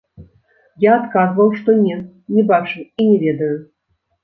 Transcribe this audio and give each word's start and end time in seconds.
Я 0.85 0.93
адказваў, 0.99 1.53
што 1.59 1.77
не, 1.83 1.99
не 2.39 2.47
бачыў 2.55 2.83
і 2.85 3.09
не 3.13 3.23
ведаю. 3.27 3.53